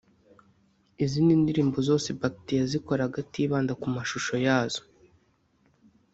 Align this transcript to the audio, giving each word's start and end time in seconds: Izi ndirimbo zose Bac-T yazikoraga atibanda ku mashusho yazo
Izi 1.03 1.19
ndirimbo 1.43 1.77
zose 1.87 2.07
Bac-T 2.19 2.45
yazikoraga 2.61 3.17
atibanda 3.23 3.73
ku 3.81 3.87
mashusho 3.95 4.33
yazo 4.45 4.81